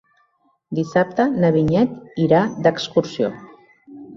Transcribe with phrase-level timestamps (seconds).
[0.77, 1.93] Dissabte na Vinyet
[2.27, 3.31] irà d'excursió.